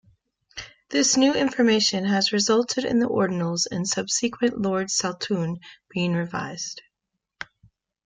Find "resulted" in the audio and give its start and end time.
2.31-2.85